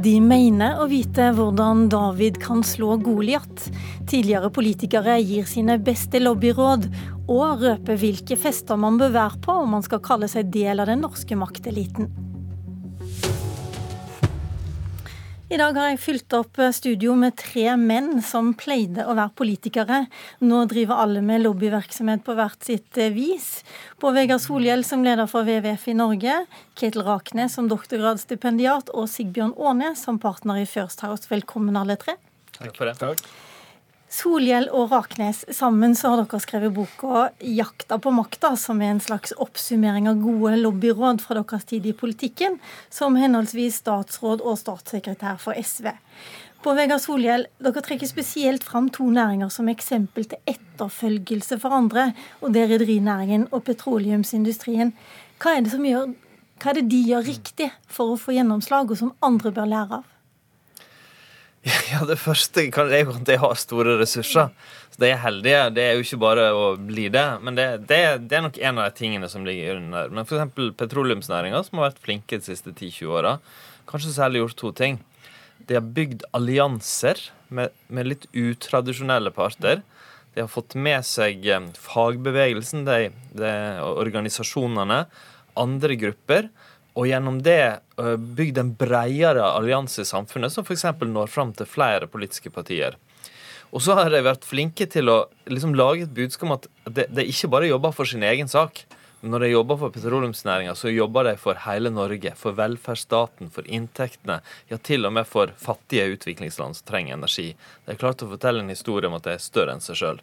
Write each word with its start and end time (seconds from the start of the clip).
De 0.00 0.14
mener 0.24 0.78
å 0.80 0.86
vite 0.88 1.26
hvordan 1.36 1.82
David 1.92 2.38
kan 2.40 2.62
slå 2.64 2.94
Goliat. 3.04 3.66
Tidligere 4.08 4.48
politikere 4.54 5.18
gir 5.20 5.44
sine 5.50 5.76
beste 5.84 6.22
lobbyråd, 6.22 6.86
og 7.28 7.66
røper 7.66 8.00
hvilke 8.00 8.38
fester 8.40 8.80
man 8.80 8.96
bør 9.00 9.12
være 9.18 9.42
på 9.44 9.58
om 9.66 9.76
man 9.76 9.84
skal 9.84 10.00
kalle 10.00 10.30
seg 10.30 10.48
del 10.54 10.80
av 10.80 10.88
den 10.88 11.04
norske 11.04 11.36
makteliten. 11.36 12.08
I 15.50 15.56
dag 15.58 15.74
har 15.74 15.88
jeg 15.90 15.98
fylt 15.98 16.34
opp 16.38 16.60
studio 16.70 17.16
med 17.18 17.34
tre 17.40 17.72
menn 17.74 18.20
som 18.22 18.52
pleide 18.54 19.02
å 19.02 19.16
være 19.18 19.32
politikere. 19.34 19.96
Nå 20.46 20.60
driver 20.70 21.02
alle 21.02 21.24
med 21.26 21.42
lobbyvirksomhet 21.42 22.22
på 22.22 22.36
hvert 22.38 22.62
sitt 22.68 23.00
vis. 23.16 23.48
På 23.98 24.12
Vegard 24.14 24.44
Solhjell 24.44 24.86
som 24.86 25.02
leder 25.02 25.26
for 25.26 25.42
WWF 25.42 25.88
i 25.90 25.96
Norge, 25.98 26.38
Ketil 26.78 27.02
Raknes 27.02 27.58
som 27.58 27.66
doktorgradsstipendiat 27.66 28.94
og 28.94 29.10
Sigbjørn 29.10 29.56
Aane 29.58 29.96
som 29.98 30.22
partner 30.22 30.62
i 30.62 30.68
First 30.70 31.02
House. 31.02 31.26
Velkommen 31.26 31.82
alle 31.82 31.98
tre. 31.98 32.14
Takk 32.54 32.76
for 32.78 32.86
det. 32.86 33.00
Takk. 33.02 33.49
Solhjell 34.10 34.64
og 34.74 34.90
Raknes, 34.90 35.44
sammen 35.54 35.92
så 35.94 36.10
har 36.10 36.24
dere 36.24 36.40
skrevet 36.42 36.74
boka 36.74 37.28
'Jakta 37.38 38.00
på 38.02 38.10
makta', 38.10 38.56
som 38.58 38.82
er 38.82 38.90
en 38.90 39.00
slags 39.00 39.32
oppsummering 39.38 40.08
av 40.10 40.18
gode 40.18 40.56
lobbyråd 40.58 41.22
fra 41.22 41.36
deres 41.38 41.64
tid 41.64 41.86
i 41.86 41.92
politikken, 41.94 42.58
som 42.90 43.14
henholdsvis 43.14 43.78
statsråd 43.84 44.42
og 44.42 44.58
statssekretær 44.58 45.38
for 45.38 45.54
SV. 45.54 45.92
På 46.60 46.74
Vegard 46.74 47.04
Solhjell, 47.06 47.46
dere 47.62 47.86
trekker 47.86 48.10
spesielt 48.10 48.66
fram 48.66 48.90
to 48.90 49.06
næringer 49.06 49.48
som 49.48 49.70
eksempel 49.70 50.26
til 50.26 50.42
etterfølgelse 50.44 51.60
for 51.62 51.70
andre, 51.70 52.10
og 52.42 52.50
det 52.52 52.64
er 52.64 52.74
rederinæringen 52.74 53.46
og 53.52 53.62
petroleumsindustrien. 53.70 54.90
Hva 55.38 55.54
er, 55.54 55.62
det 55.62 55.78
gjør, 55.78 56.10
hva 56.58 56.74
er 56.74 56.82
det 56.82 56.88
de 56.90 57.04
gjør 57.14 57.28
riktig 57.30 57.70
for 57.86 58.10
å 58.10 58.18
få 58.18 58.34
gjennomslag, 58.34 58.90
og 58.90 58.98
som 58.98 59.14
andre 59.22 59.54
bør 59.54 59.70
lære 59.70 60.02
av? 60.02 60.09
Ja, 61.92 62.04
Det 62.08 62.18
første 62.20 62.62
er 62.62 63.02
jo 63.02 63.14
at 63.14 63.26
de 63.28 63.36
har 63.40 63.58
store 63.58 63.98
ressurser. 64.00 64.52
Så 64.90 65.00
De 65.00 65.10
er 65.10 65.20
heldige. 65.20 65.62
Det 65.76 65.84
er 65.84 65.96
jo 65.96 66.04
ikke 66.04 66.20
bare 66.22 66.46
å 66.56 66.64
bli 66.76 67.08
det. 67.12 67.26
Men 67.44 67.58
det, 67.58 67.68
det, 67.90 68.00
det 68.30 68.38
er 68.38 68.46
nok 68.46 68.58
en 68.58 68.80
av 68.80 68.88
de 68.88 69.00
tingene 69.00 69.28
som 69.32 69.44
ligger 69.46 69.80
under. 69.80 70.08
Men 70.12 70.24
f.eks. 70.24 70.54
petroleumsnæringa, 70.80 71.62
som 71.66 71.80
har 71.80 71.90
vært 71.90 72.02
flinke 72.04 72.40
de 72.40 72.48
siste 72.48 72.72
10-20 72.72 73.14
åra, 73.20 73.36
kanskje 73.90 74.16
særlig 74.16 74.44
gjort 74.44 74.60
to 74.60 74.72
ting. 74.76 75.00
De 75.68 75.76
har 75.76 75.84
bygd 75.84 76.24
allianser 76.36 77.28
med, 77.52 77.74
med, 77.88 78.08
litt 78.08 78.26
utradisjonelle 78.32 79.32
parter. 79.34 79.84
De 80.34 80.44
har 80.44 80.50
fått 80.50 80.76
med 80.78 81.04
seg 81.04 81.44
eh, 81.50 81.68
fagbevegelsen, 81.90 82.86
de, 82.86 83.10
de 83.36 83.52
organisasjonene, 83.82 85.04
andre 85.60 85.96
grupper 85.98 86.48
og 87.00 87.08
gjennom 87.08 87.38
det 87.40 87.80
bygd 88.36 88.58
en 88.60 88.74
bredere 88.76 89.46
allianse 89.56 90.02
i 90.04 90.08
samfunnet, 90.08 90.52
som 90.52 90.66
f.eks. 90.66 90.84
når 91.00 91.32
fram 91.32 91.54
til 91.56 91.68
flere 91.68 92.10
politiske 92.12 92.52
partier. 92.52 92.98
Og 93.72 93.80
så 93.84 93.94
har 93.96 94.10
de 94.12 94.20
vært 94.26 94.44
flinke 94.44 94.84
til 94.90 95.08
å 95.08 95.18
liksom 95.48 95.76
lage 95.78 96.04
et 96.04 96.12
budskap 96.12 96.48
om 96.48 96.56
at 96.58 96.66
de, 96.90 97.24
ikke 97.24 97.48
bare 97.52 97.70
jobber 97.70 97.94
for 97.94 98.08
sin 98.10 98.24
egen 98.26 98.50
sak. 98.50 98.82
Men 99.20 99.34
når 99.34 99.44
de 99.44 99.50
jobber 99.52 99.78
for 99.80 99.94
petroleumsnæringa, 99.94 100.74
så 100.76 100.92
jobber 100.92 101.28
de 101.28 101.34
for 101.40 101.60
hele 101.66 101.92
Norge. 101.92 102.32
For 102.40 102.56
velferdsstaten, 102.58 103.52
for 103.54 103.68
inntektene. 103.68 104.40
Ja, 104.72 104.80
til 104.80 105.06
og 105.06 105.14
med 105.16 105.28
for 105.28 105.52
fattige 105.60 106.08
utviklingsland 106.16 106.80
som 106.80 106.88
trenger 106.88 107.16
energi. 107.16 107.52
De 107.84 107.94
har 107.94 108.00
klart 108.00 108.24
å 108.26 108.30
fortelle 108.32 108.64
en 108.64 108.72
historie 108.72 109.08
om 109.08 109.16
at 109.16 109.28
de 109.28 109.36
er 109.36 109.44
større 109.44 109.76
enn 109.76 109.84
seg 109.84 110.00
sjøl. 110.02 110.22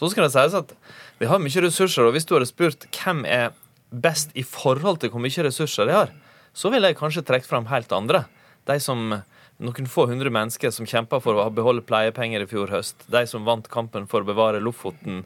Så 0.00 0.10
skal 0.10 0.26
det 0.26 0.34
sies 0.34 0.56
at 0.58 0.72
vi 1.20 1.28
har 1.30 1.38
mye 1.38 1.62
ressurser, 1.62 2.08
og 2.08 2.16
hvis 2.16 2.26
du 2.26 2.34
hadde 2.34 2.48
spurt 2.50 2.88
hvem 2.96 3.22
er 3.28 3.52
best 3.92 4.32
i 4.34 4.44
forhold 4.46 5.02
til 5.02 5.12
hvor 5.12 5.22
mye 5.22 5.46
ressurser 5.46 5.88
de 5.88 5.96
har, 5.96 6.12
så 6.52 6.72
vil 6.72 6.84
jeg 6.84 6.98
kanskje 6.98 7.24
trekke 7.28 7.48
fram 7.48 7.68
helt 7.70 7.92
andre. 7.92 8.24
De 8.68 8.78
som 8.80 9.22
noen 9.62 9.88
få 9.88 10.06
hundre 10.10 10.30
mennesker 10.32 10.72
som 10.74 10.88
kjempa 10.88 11.20
for 11.22 11.38
å 11.38 11.48
beholde 11.54 11.84
pleiepenger 11.86 12.44
i 12.44 12.48
fjor 12.50 12.72
høst. 12.72 13.04
De 13.06 13.24
som 13.30 13.46
vant 13.46 13.68
kampen 13.70 14.08
for 14.10 14.24
å 14.24 14.28
bevare 14.28 14.62
Lofoten. 14.62 15.22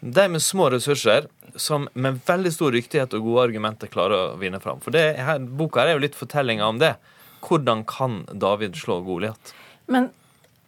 De 0.00 0.24
med 0.28 0.42
små 0.42 0.68
ressurser 0.72 1.28
som 1.56 1.86
med 1.94 2.20
veldig 2.26 2.52
stor 2.52 2.74
dyktighet 2.76 3.14
og 3.16 3.28
gode 3.28 3.46
argumenter 3.48 3.90
klarer 3.92 4.34
å 4.34 4.40
vinne 4.40 4.60
fram. 4.60 4.82
For 4.84 4.94
det 4.94 5.04
her, 5.20 5.40
boka 5.40 5.84
er 5.84 5.94
jo 5.94 6.02
litt 6.04 6.18
fortellinga 6.18 6.66
om 6.66 6.80
det. 6.82 6.94
Hvordan 7.44 7.84
kan 7.88 8.22
David 8.32 8.76
slå 8.80 8.98
Goliat? 9.04 9.54
Men 9.86 10.10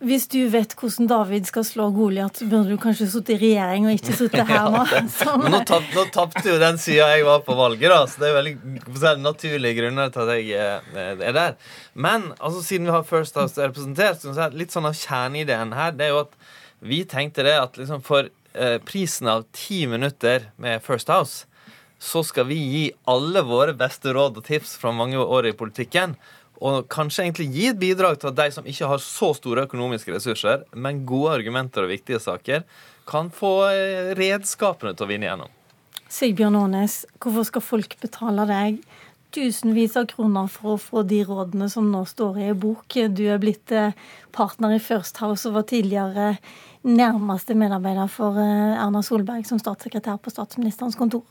hvis 0.04 0.26
du 0.28 0.42
vet 0.52 0.74
hvordan 0.76 1.08
David 1.08 1.46
skal 1.48 1.64
slå 1.64 1.86
Goliat, 1.94 2.42
burde 2.50 2.74
du 2.74 2.80
kanskje 2.80 3.06
sittet 3.08 3.38
i 3.38 3.46
regjering 3.46 3.86
og 3.88 3.94
ikke 3.96 4.16
sittet 4.18 4.50
her 4.50 4.68
nå. 4.74 4.82
ja, 4.92 5.00
nå, 5.48 5.60
tapte 6.12 6.44
jo 6.44 6.58
den 6.60 6.76
sida 6.80 7.06
jeg 7.14 7.24
var 7.24 7.40
på 7.46 7.56
valget, 7.56 7.88
da, 7.88 8.02
så 8.04 8.20
det 8.20 8.28
er 8.28 8.36
veldig 8.36 9.14
naturlige 9.24 9.78
grunner 9.80 10.12
til 10.12 10.26
at 10.26 10.34
jeg 10.36 10.52
eh, 10.52 11.24
er 11.30 11.36
der. 11.38 11.56
Men 11.94 12.28
altså, 12.36 12.60
siden 12.66 12.90
vi 12.90 12.92
har 12.92 13.08
First 13.08 13.40
House 13.40 13.56
representert, 13.56 14.20
så 14.20 14.50
litt 14.52 14.76
sånn 14.76 14.90
av 14.90 15.00
kjerneideen 15.00 15.72
her, 15.76 15.96
det 15.96 16.10
er 16.10 16.12
jo 16.12 16.22
at 16.26 16.36
vi 16.84 17.00
tenkte 17.08 17.46
det 17.46 17.56
at 17.56 17.80
liksom 17.80 18.04
for 18.04 18.28
eh, 18.28 18.78
prisen 18.84 19.32
av 19.32 19.48
ti 19.56 19.86
minutter 19.88 20.50
med 20.60 20.84
First 20.84 21.08
House, 21.08 21.48
så 21.96 22.20
skal 22.20 22.50
vi 22.50 22.60
gi 22.60 22.86
alle 23.08 23.40
våre 23.48 23.72
beste 23.72 24.12
råd 24.12 24.42
og 24.42 24.44
tips 24.44 24.76
fra 24.76 24.92
mange 24.92 25.16
år 25.16 25.48
i 25.48 25.56
politikken 25.56 26.18
og 26.60 26.86
kanskje 26.92 27.26
egentlig 27.26 27.48
gi 27.54 27.66
et 27.70 27.80
bidrag 27.80 28.20
til 28.20 28.30
at 28.30 28.38
de 28.38 28.48
som 28.54 28.68
ikke 28.68 28.88
har 28.90 29.02
så 29.02 29.32
store 29.36 29.66
økonomiske 29.68 30.14
ressurser, 30.14 30.64
men 30.72 31.04
gode 31.08 31.34
argumenter 31.38 31.84
og 31.84 31.92
viktige 31.92 32.20
saker, 32.22 32.64
kan 33.06 33.30
få 33.30 33.52
eh, 33.70 34.12
redskapene 34.18 34.96
til 34.96 35.06
å 35.06 35.10
vinne 35.10 35.28
gjennom. 35.28 35.52
Sigbjørn 36.10 36.56
Aanes, 36.58 37.00
hvorfor 37.22 37.46
skal 37.48 37.64
folk 37.64 37.96
betale 38.02 38.46
deg 38.48 38.80
tusenvis 39.36 39.96
av 39.98 40.06
kroner 40.10 40.48
for 40.50 40.74
å 40.74 40.80
få 40.80 41.02
de 41.06 41.20
rådene 41.26 41.68
som 41.70 41.88
nå 41.92 42.04
står 42.08 42.40
i 42.40 42.48
ei 42.50 42.56
bok? 42.56 42.96
Du 43.12 43.24
er 43.28 43.42
blitt 43.42 43.74
eh, 43.74 43.96
partner 44.34 44.76
i 44.76 44.82
First 44.82 45.20
House 45.22 45.48
og 45.48 45.58
var 45.58 45.68
tidligere 45.68 46.36
nærmeste 46.86 47.56
medarbeider 47.58 48.10
for 48.12 48.38
eh, 48.40 48.78
Erna 48.80 49.02
Solberg 49.04 49.46
som 49.48 49.60
statssekretær 49.60 50.22
på 50.22 50.32
statsministerens 50.32 50.98
kontor. 50.98 51.26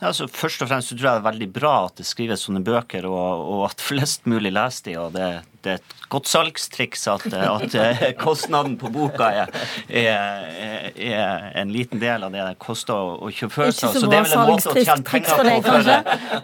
Ja, 0.00 0.10
altså, 0.10 0.28
først 0.30 0.62
og 0.62 0.70
fremst 0.70 0.92
tror 0.92 1.02
jeg 1.02 1.18
det 1.18 1.22
er 1.22 1.28
veldig 1.30 1.50
bra 1.56 1.74
at 1.88 2.00
det 2.00 2.06
skrives 2.08 2.46
sånne 2.46 2.62
bøker, 2.66 3.08
og, 3.10 3.44
og 3.56 3.66
at 3.70 3.82
flest 3.82 4.28
mulig 4.30 4.54
leser 4.54 4.90
de, 4.90 4.96
og 5.02 5.14
det, 5.16 5.30
det 5.66 5.74
er 5.74 5.80
et 5.82 5.94
godt 6.12 6.30
salgstriks 6.30 7.06
at, 7.10 7.26
at 7.34 7.74
eh, 7.80 8.04
kostnaden 8.18 8.76
på 8.78 8.90
boka 8.94 9.28
er, 9.42 9.52
er, 9.88 10.90
er, 10.94 11.48
en 11.58 11.72
liten 11.74 12.00
del 12.02 12.26
av 12.26 12.34
det 12.34 12.44
det 12.46 12.54
koster 12.62 12.94
å 12.94 13.30
kjøpe 13.34 13.54
før 13.56 13.72
Så 13.74 13.90
det 14.06 14.20
er 14.20 14.26
vel 14.26 14.36
en 14.38 14.50
måte 14.52 14.70
å 14.70 14.76
tjene 14.76 15.06
penger 15.06 15.42
på 15.42 15.56
for, 15.66 15.90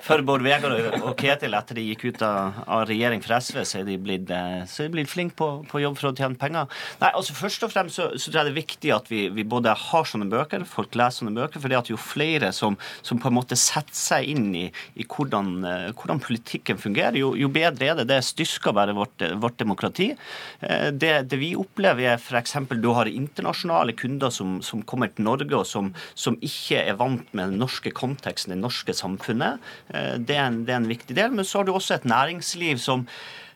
for 0.07 0.25
Bård 0.27 0.47
Vegar 0.47 0.75
og 1.03 1.13
Ketil 1.21 1.55
etter 1.59 1.79
de 1.79 1.87
gikk 1.93 2.07
ut 2.11 2.25
av, 2.27 2.63
av 2.67 2.85
regjering 2.91 3.23
for 3.25 3.39
SV, 3.39 3.63
så 3.69 3.81
er 3.83 3.89
de 3.89 3.99
blitt, 4.03 4.31
eh, 4.35 4.63
så 4.71 4.87
de 4.87 4.95
blitt 4.97 5.11
flinke 5.13 5.39
på, 5.39 5.51
på 5.71 5.83
jobb 5.85 5.99
for 6.01 6.11
å 6.11 6.15
tjene 6.19 6.39
penger. 6.41 6.83
Nei, 7.03 7.13
altså 7.13 7.37
Først 7.43 7.65
og 7.67 7.73
fremst 7.73 7.99
så, 7.99 8.11
så 8.21 8.31
tror 8.31 8.43
jeg 8.43 8.49
det 8.49 8.53
er 8.53 8.61
viktig 8.61 8.93
at 8.95 9.09
vi, 9.11 9.23
vi, 9.35 9.47
både 9.49 9.75
har 9.79 10.07
sånne 10.09 10.29
bøker, 10.31 10.67
folk 10.69 10.95
leser 10.99 11.23
sånne 11.23 11.35
bøker, 11.37 11.63
for 11.63 11.73
det 11.73 11.79
at 11.79 11.91
jo 11.91 11.99
flere 12.01 12.53
som, 12.55 12.77
som 13.03 13.21
på 13.23 13.31
en 13.31 13.37
måte 13.39 13.59
setter 13.59 13.97
seg 13.97 14.29
inn 14.33 14.51
i, 14.59 14.67
i 14.99 15.07
hvordan, 15.07 15.53
eh, 15.69 15.89
hvordan, 15.97 16.23
politikken 16.23 16.81
fungerer, 16.81 17.19
jo, 17.19 17.33
jo 17.39 17.51
bedre 17.53 17.91
er 17.93 18.01
det. 18.01 18.09
Det 18.11 18.21
styrker 18.27 18.75
bare 18.77 18.95
vårt 18.97 19.12
vårt, 19.13 19.43
vårt 19.43 19.59
demokrati. 19.59 20.15
Eh, 20.61 20.93
det, 20.93 21.29
det, 21.31 21.37
vi 21.37 21.55
opplever, 21.57 22.03
er 22.03 22.19
f.eks. 22.19 22.57
du 22.71 22.89
har 22.93 23.07
internasjonale 23.07 23.93
kunder 23.93 24.31
som, 24.31 24.61
som 24.63 24.83
kommer 24.83 25.09
til 25.09 25.25
Norge, 25.25 25.55
og 25.57 25.67
som, 25.67 25.95
som, 26.15 26.37
ikke 26.41 26.83
er 26.83 26.97
vant 26.97 27.29
med 27.33 27.53
den 27.53 27.59
norske 27.59 27.91
konteksten, 27.91 28.53
det 28.53 28.63
norske 28.63 28.95
samfunnet. 28.95 29.61
Eh, 29.89 30.19
det 30.19 30.37
er, 30.37 30.47
en, 30.47 30.65
det 30.65 30.73
er 30.75 30.83
en 30.83 30.91
viktig 30.91 31.17
del. 31.17 31.33
Men 31.33 31.45
så 31.45 31.61
har 31.61 31.69
du 31.69 31.75
også 31.75 31.95
et 31.99 32.09
næringsliv 32.09 32.79
som, 32.79 33.07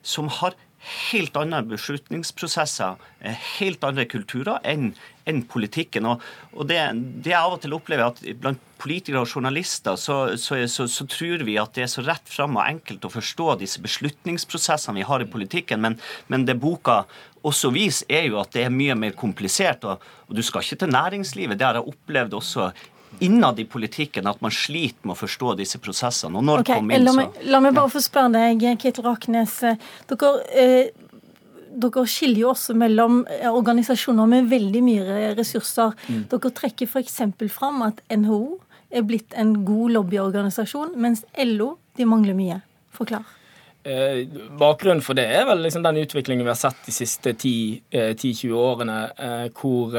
som 0.02 0.28
har 0.28 0.56
helt 1.10 1.36
andre 1.36 1.62
beslutningsprosesser, 1.66 2.96
eh, 3.20 3.36
helt 3.58 3.84
andre 3.84 4.06
kulturer 4.06 4.60
enn 4.64 4.94
enn 5.26 5.42
politikken. 5.50 6.06
Og, 6.08 6.24
og 6.54 6.68
det, 6.70 6.78
det, 6.94 7.32
jeg 7.32 7.40
av 7.40 7.56
og 7.56 7.60
til 7.62 7.76
opplever, 7.76 8.12
at 8.12 8.40
blant 8.40 8.62
politikere 8.80 9.24
og 9.24 9.30
journalister 9.30 9.96
så, 9.98 10.18
så, 10.40 10.58
så, 10.70 10.86
så, 10.90 11.06
tror 11.10 11.44
vi 11.48 11.56
at 11.60 11.72
det 11.76 11.86
er 11.86 11.92
så 11.92 12.04
rett 12.06 12.28
fram 12.28 12.58
og 12.58 12.66
enkelt 12.66 13.06
å 13.08 13.12
forstå 13.12 13.54
disse 13.62 13.82
beslutningsprosessene 13.84 15.00
vi 15.00 15.06
har 15.08 15.24
i 15.24 15.30
politikken, 15.30 15.80
men, 15.82 15.96
men 16.32 16.44
det 16.48 16.58
boka 16.60 17.04
også 17.46 17.70
viser, 17.74 18.10
er 18.10 18.28
jo 18.30 18.40
at 18.42 18.52
det 18.56 18.66
er 18.66 18.74
mye 18.74 18.96
mer 18.98 19.16
komplisert. 19.18 19.86
Og, 19.86 20.04
og 20.26 20.36
du 20.36 20.42
skal 20.44 20.64
ikke 20.64 20.82
til 20.82 20.92
næringslivet. 20.94 21.58
Det 21.58 21.66
har 21.66 21.80
jeg 21.80 21.94
opplevd 21.94 22.36
også 22.36 22.70
innad 23.22 23.60
i 23.60 23.64
politikken 23.64 24.26
at 24.28 24.42
man 24.44 24.52
sliter 24.52 25.06
med 25.06 25.14
å 25.14 25.18
forstå 25.18 25.54
disse 25.60 25.80
prosessene. 25.82 26.36
Og 26.36 26.44
når 26.44 26.64
okay, 26.64 26.80
kom 26.80 26.90
inn, 26.92 27.06
så... 27.06 27.14
La 27.14 27.22
meg, 27.22 27.40
la 27.54 27.62
meg 27.64 27.76
bare 27.78 27.92
få 27.94 28.02
spørre 28.04 28.34
deg, 28.36 28.66
Kittel 28.82 29.06
Raknes. 29.06 29.58
Dere 30.10 30.32
eh, 30.52 31.05
dere 31.76 32.04
skiljer 32.08 32.42
jo 32.44 32.52
også 32.52 32.76
mellom 32.78 33.22
eh, 33.30 33.48
organisasjoner 33.50 34.28
med 34.30 34.50
veldig 34.52 34.82
mye 34.84 35.18
ressurser. 35.36 35.96
Mm. 36.08 36.22
Dere 36.32 36.52
trekker 36.60 36.88
f.eks. 36.88 37.20
fram 37.52 37.82
at 37.86 38.00
NHO 38.12 38.58
er 38.90 39.06
blitt 39.06 39.34
en 39.36 39.52
god 39.66 39.96
lobbyorganisasjon, 39.96 40.94
mens 41.00 41.24
LO 41.42 41.74
de 41.98 42.06
mangler 42.08 42.36
mye. 42.38 42.60
Forklar. 42.96 43.26
Eh, 43.86 44.26
bakgrunnen 44.58 45.02
for 45.04 45.16
det 45.18 45.24
er 45.38 45.46
vel 45.48 45.62
liksom 45.64 45.84
den 45.84 46.02
utviklingen 46.02 46.44
vi 46.46 46.52
har 46.52 46.58
sett 46.58 46.78
de 46.86 46.94
siste 46.94 47.32
10-20 47.32 48.42
eh, 48.50 48.56
årene, 48.56 48.98
eh, 49.16 49.46
hvor 49.56 49.94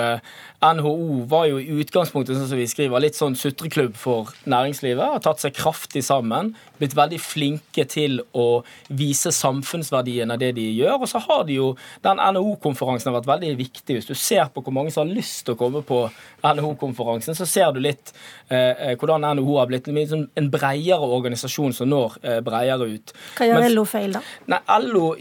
NHO 0.57 1.24
var 1.30 1.45
jo 1.51 1.60
i 1.62 1.80
utgangspunktet 1.81 2.38
sånn 2.38 2.50
som 2.50 2.60
vi 2.60 2.68
skriver, 2.69 3.01
litt 3.01 3.18
sånn 3.18 3.38
sutreklubb 3.38 3.95
for 4.00 4.31
næringslivet. 4.50 5.04
Har 5.18 5.24
tatt 5.24 5.44
seg 5.44 5.56
kraftig 5.57 6.01
sammen, 6.06 6.56
blitt 6.80 6.95
veldig 6.98 7.19
flinke 7.22 7.86
til 7.89 8.19
å 8.38 8.63
vise 8.89 9.31
samfunnsverdien 9.34 10.33
av 10.33 10.42
det 10.42 10.54
de 10.57 10.66
gjør. 10.80 11.04
Og 11.06 11.12
så 11.12 11.22
har 11.28 11.45
de 11.48 11.60
jo 11.60 11.68
Den 12.04 12.18
NHO-konferansen 12.18 13.10
har 13.10 13.19
vært 13.19 13.30
veldig 13.30 13.54
viktig. 13.60 13.98
Hvis 13.98 14.10
du 14.10 14.16
ser 14.18 14.50
på 14.54 14.62
hvor 14.66 14.74
mange 14.74 14.92
som 14.94 15.06
har 15.06 15.16
lyst 15.16 15.45
til 15.45 15.56
å 15.56 15.60
komme 15.60 15.83
på 15.86 16.04
NHO-konferansen, 16.44 17.38
så 17.38 17.45
ser 17.50 17.72
du 17.75 17.80
litt 17.83 18.13
eh, 18.50 18.95
hvordan 18.98 19.25
NHO 19.38 19.57
har 19.60 19.69
blitt 19.69 19.90
en 19.90 20.50
bredere 20.54 21.10
organisasjon 21.18 21.75
som 21.75 21.90
når 21.92 22.18
eh, 22.24 22.40
bredere 22.45 22.90
ut. 22.98 23.13
Hva 23.38 23.50
gjør 23.50 23.68
LO 23.77 23.85
feil, 23.88 24.18
da? 24.18 24.21
Nei, 24.50 24.59
LO, 24.88 25.12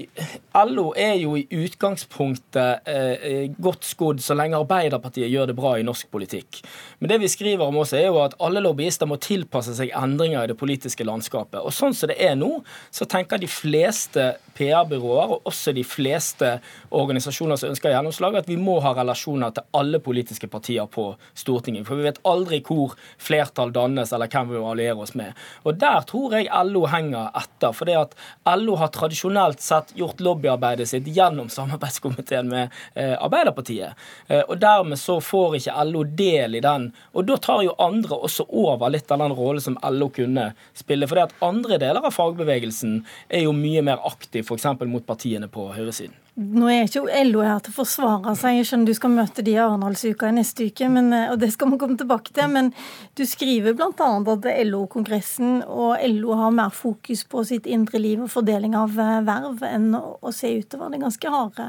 LO 0.66 0.86
er 0.96 1.14
jo 1.20 1.36
i 1.36 1.44
utgangspunktet 1.52 2.88
eh, 2.88 3.50
godt 3.62 3.84
skodd 3.86 4.22
så 4.24 4.36
lenge 4.38 4.58
Arbeiderpartiet 4.58 5.30
gjør 5.30 5.50
det 5.50 5.58
bra 5.58 5.76
i 5.76 5.84
norsk 5.86 6.08
politikk. 6.12 6.62
Men 6.98 7.12
det 7.12 7.20
vi 7.22 7.30
skriver 7.30 7.66
om 7.66 7.82
også, 7.82 8.00
er 8.00 8.08
jo 8.08 8.22
at 8.24 8.36
alle 8.42 8.62
lobbyister 8.64 9.08
må 9.08 9.20
tilpasse 9.22 9.76
seg 9.76 9.92
endringer 9.96 10.44
i 10.44 10.50
det 10.52 10.58
politiske 10.58 11.04
landskapet. 11.06 11.60
Og 11.60 11.74
sånn 11.74 11.94
som 11.96 12.10
det 12.10 12.18
er 12.22 12.36
nå, 12.38 12.50
så 12.94 13.08
tenker 13.10 13.40
de 13.42 13.50
fleste 13.50 14.32
PR-byråer, 14.56 15.34
og 15.36 15.50
også 15.50 15.74
de 15.76 15.84
fleste 15.84 16.56
organisasjoner 16.96 17.60
som 17.60 17.72
ønsker 17.72 17.92
gjennomslag, 17.92 18.38
at 18.40 18.48
vi 18.48 18.56
må 18.60 18.78
ha 18.84 18.94
relasjoner 18.96 19.52
til 19.56 19.66
alle 19.76 20.00
politiske 20.02 20.48
partier 20.52 20.88
på 20.90 21.10
Stortinget. 21.36 21.86
For 21.88 22.00
vi 22.00 22.08
vet 22.08 22.22
aldri 22.28 22.62
hvor 22.64 22.96
flertall 23.22 23.74
dannes, 23.74 24.14
eller 24.16 24.30
hvem 24.32 24.54
vi 24.54 24.62
allierer 24.62 25.04
oss 25.04 25.14
med. 25.18 25.36
Og 25.64 25.76
der 25.80 26.06
tror 26.08 26.38
jeg 26.38 26.48
LO 26.70 26.86
henger 26.90 27.30
etter. 27.36 27.74
For 27.76 27.88
det 27.88 27.98
at 28.00 28.16
LO 28.46 28.76
har 28.76 28.88
tradisjonelt 28.94 29.60
sett 29.60 29.92
gjort 29.98 30.20
lobbyarbeidet 30.20 30.88
sitt 30.88 31.06
gjennom 31.06 31.48
samarbeidskomiteen 31.48 32.48
med 32.48 32.74
eh, 32.94 33.14
Arbeiderpartiet. 33.22 33.94
Eh, 34.28 34.42
og 34.46 34.58
dermed 34.62 35.00
så 35.00 35.18
får 35.20 35.58
ikke 35.58 35.86
LO 35.90 36.04
del 36.18 36.58
i 36.58 36.62
den. 36.64 36.90
Og 37.12 37.26
da 37.26 37.38
tar 37.42 37.64
jo 37.66 37.74
andre 37.82 38.20
også 38.28 38.46
over 38.48 38.92
litt 38.94 39.10
av 39.10 39.24
den 39.24 39.34
rollen 39.36 39.64
som 39.64 39.78
LO 39.82 40.10
kunne 40.14 40.50
spille. 40.74 41.08
For 41.08 41.18
det 41.18 41.28
at 41.30 41.42
andre 41.46 41.80
deler 41.82 42.06
av 42.06 42.14
fagbevegelsen 42.14 43.00
er 43.28 43.46
jo 43.48 43.56
mye 43.56 43.82
mer 43.86 44.04
aktiv 44.06 44.46
f.eks. 44.46 44.70
mot 44.86 45.06
partiene 45.06 45.50
på 45.50 45.70
høyresiden. 45.74 46.14
Nå 46.36 46.66
er 46.68 46.82
ikke 46.84 47.06
LO 47.24 47.40
her 47.40 47.62
til 47.64 47.72
å 47.72 47.78
forsvare 47.78 48.34
seg. 48.36 48.58
Jeg 48.58 48.66
skjønner 48.68 48.90
du 48.90 48.96
skal 48.98 49.12
møte 49.14 49.40
de 49.44 49.54
i 49.54 49.60
Arendalsuka 49.62 50.28
neste 50.36 50.66
uke, 50.68 50.90
men, 50.92 51.08
eh, 51.16 51.30
og 51.32 51.40
det 51.40 51.48
skal 51.54 51.70
vi 51.72 51.78
komme 51.80 51.96
tilbake 51.96 52.34
til. 52.36 52.50
Men 52.52 52.74
du 53.16 53.24
skriver 53.24 53.72
bl.a. 53.72 54.10
at 54.20 54.48
LO-kongressen 54.68 55.62
og 55.64 55.96
LO 56.04 56.36
har 56.36 56.52
mer 56.52 56.76
fokus 56.76 57.24
på 57.24 57.40
sitt 57.48 57.64
indre 57.64 58.02
liv 58.04 58.20
og 58.20 58.28
fordeling 58.34 58.76
av 58.76 59.00
eh, 59.00 59.22
verv 59.24 59.64
enn 59.64 59.94
å 59.96 60.32
se 60.34 60.52
utover. 60.60 60.92
Det 60.92 61.04
ganske 61.06 61.36
harde 61.38 61.68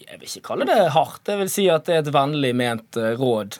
jeg 0.00 0.16
vil 0.16 0.30
ikke 0.30 0.46
kalle 0.48 0.64
det 0.64 0.78
hardt. 0.94 1.28
Jeg 1.28 1.38
vil 1.42 1.50
si 1.52 1.66
at 1.68 1.84
det 1.84 1.92
er 1.92 1.98
et 2.00 2.14
vennlig 2.14 2.54
ment 2.56 2.96
eh, 2.96 3.12
råd 3.20 3.58